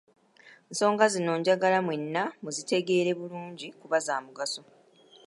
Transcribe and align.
nsonga 0.71 1.05
zino 1.13 1.31
njagala 1.39 1.77
mwenna 1.85 2.23
muzitegeere 2.43 3.11
bulungi 3.19 3.67
kuba 3.79 3.97
za 4.05 4.15
mugaso. 4.25 4.61